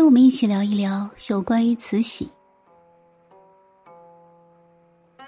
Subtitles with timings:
[0.00, 2.26] 天我们一起聊一聊有关于慈禧。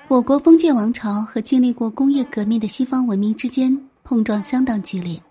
[0.09, 5.23] 我国封建王朝和经历过工业革命的西方文明之间碰撞相当激烈，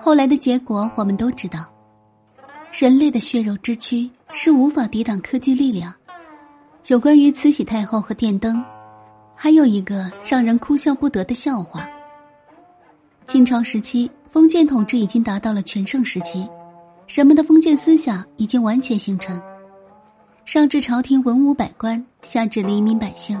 [0.00, 1.70] 后来的结果我们都知道，
[2.72, 5.94] 人类的血肉之躯是无法抵挡科技力量。
[6.86, 8.64] 有关于慈禧太后和电灯，
[9.34, 11.86] 还有一个让人哭笑不得的笑话。
[13.26, 16.48] 清朝时期，封建统治已经达到了全盛时期。
[17.06, 19.40] 人们的封建思想已经完全形成，
[20.44, 23.40] 上至朝廷文武百官，下至黎民百姓，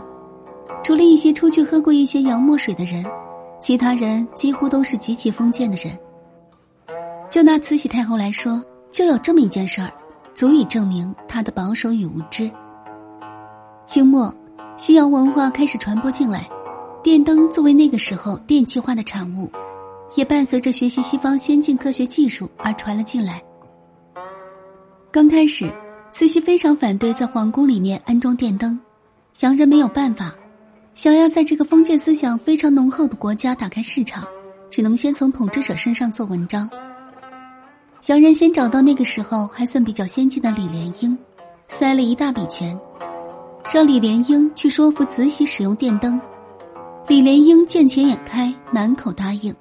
[0.84, 3.04] 除了一些出去喝过一些洋墨水的人，
[3.60, 5.98] 其他人几乎都是极其封建的人。
[7.28, 9.90] 就拿慈禧太后来说，就有这么一件事儿，
[10.32, 12.48] 足以证明她的保守与无知。
[13.84, 14.32] 清末，
[14.76, 16.48] 西洋文化开始传播进来，
[17.02, 19.50] 电灯作为那个时候电气化的产物，
[20.14, 23.42] 也伴随着学习西方先进科学技术而传了进来。
[25.16, 25.72] 刚开始，
[26.12, 28.78] 慈禧非常反对在皇宫里面安装电灯，
[29.40, 30.30] 洋人没有办法，
[30.92, 34.24] 想要在这个封建思想非常浓厚的国家打开市场，
[34.68, 36.68] 只能先从统治者身上做文章。
[38.08, 41.16] 洋人先找到那个时候还算比较先进的李莲英，
[41.68, 42.78] 塞了一大笔钱，
[43.72, 46.20] 让李莲英去说服慈禧使用电灯。
[47.08, 49.54] 李莲英见钱眼开，满口答应。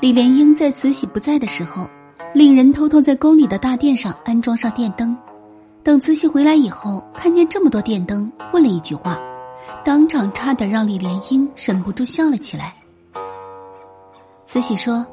[0.00, 1.86] 李莲英在慈禧不在的时候。
[2.34, 5.14] 令人偷偷在宫里的大殿上安装上电灯，
[5.82, 9.20] 等慈禧回来以后，看见这么多电灯，问了一句话，
[9.84, 12.74] 当场差点让李莲英忍不住笑了起来。
[14.46, 15.06] 慈禧说：“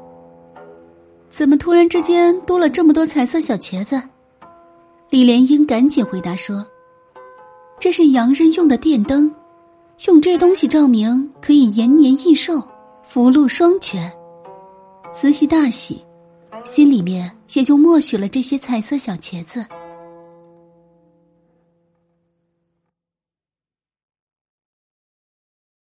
[1.29, 4.01] 怎么突然之间多了这么多彩色小茄子？”
[5.11, 6.65] 李莲英赶紧回答说
[7.79, 9.29] ：“这是洋人用的电灯，
[10.07, 12.63] 用这东西照明可以延年益寿，
[13.03, 14.09] 福禄双全。”
[15.11, 16.01] 慈禧大喜。
[16.63, 19.65] 心里面也就默许了这些彩色小茄子。